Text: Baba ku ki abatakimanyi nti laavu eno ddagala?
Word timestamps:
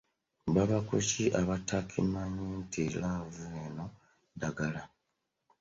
Baba 0.53 0.77
ku 0.87 0.95
ki 1.09 1.23
abatakimanyi 1.41 2.45
nti 2.59 2.83
laavu 3.01 3.45
eno 3.63 3.85
ddagala? 4.33 4.81